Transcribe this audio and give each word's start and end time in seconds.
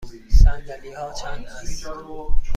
صندلی 0.29 0.93
ها 0.93 1.13
چند 1.13 1.45
است؟ 1.47 1.85